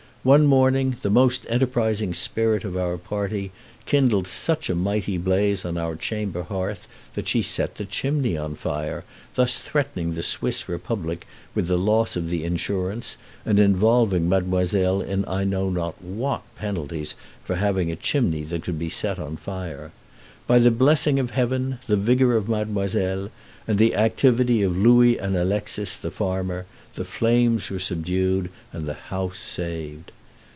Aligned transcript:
One 0.23 0.45
morning 0.45 0.97
the 1.01 1.09
most 1.09 1.47
enterprising 1.49 2.13
spirit 2.13 2.63
of 2.63 2.77
our 2.77 2.99
party 2.99 3.51
kindled 3.87 4.27
such 4.27 4.69
a 4.69 4.75
mighty 4.75 5.17
blaze 5.17 5.65
on 5.65 5.79
our 5.79 5.95
chamber 5.95 6.43
hearth 6.43 6.87
that 7.15 7.27
she 7.27 7.41
set 7.41 7.73
the 7.73 7.85
chimney 7.85 8.37
on 8.37 8.53
fire, 8.53 9.03
thus 9.33 9.57
threatening 9.57 10.13
the 10.13 10.21
Swiss 10.21 10.69
republic 10.69 11.25
with 11.55 11.67
the 11.67 11.75
loss 11.75 12.15
of 12.15 12.29
the 12.29 12.43
insurance, 12.43 13.17
and 13.47 13.59
involving 13.59 14.29
mademoiselle 14.29 15.01
in 15.01 15.25
I 15.27 15.43
know 15.43 15.71
not 15.71 15.99
what 16.03 16.43
penalties 16.55 17.15
for 17.43 17.55
having 17.55 17.89
a 17.91 17.95
chimney 17.95 18.43
that 18.43 18.61
could 18.63 18.77
be 18.77 18.89
set 18.91 19.17
on 19.17 19.37
fire. 19.37 19.91
By 20.45 20.59
the 20.59 20.69
blessing 20.69 21.17
of 21.17 21.31
Heaven, 21.31 21.79
the 21.87 21.95
vigor 21.95 22.37
of 22.37 22.47
mademoiselle, 22.47 23.31
and 23.67 23.77
the 23.79 23.95
activity 23.95 24.61
of 24.61 24.77
Louis 24.77 25.17
and 25.17 25.35
Alexis 25.37 25.95
the 25.97 26.11
farmer, 26.11 26.65
the 26.95 27.05
flames 27.05 27.69
were 27.69 27.79
subdued 27.79 28.49
and 28.73 28.85
the 28.85 28.93
house 28.93 29.39
saved. 29.39 30.11